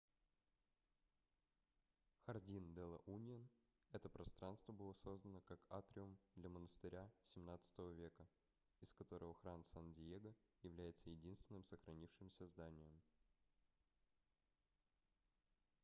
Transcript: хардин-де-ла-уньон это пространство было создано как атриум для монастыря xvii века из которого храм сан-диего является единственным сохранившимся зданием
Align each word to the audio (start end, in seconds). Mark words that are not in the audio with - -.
хардин-де-ла-уньон 2.25 3.47
это 3.91 4.09
пространство 4.09 4.73
было 4.73 4.93
создано 4.93 5.41
как 5.41 5.59
атриум 5.69 6.17
для 6.33 6.49
монастыря 6.49 7.07
xvii 7.23 7.93
века 7.93 8.27
из 8.81 8.93
которого 8.93 9.35
храм 9.35 9.61
сан-диего 9.63 10.33
является 10.63 11.11
единственным 11.11 11.63
сохранившимся 11.63 12.47
зданием 12.47 12.99